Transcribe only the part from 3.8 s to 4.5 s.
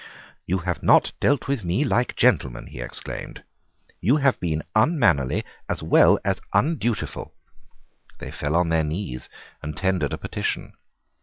"You have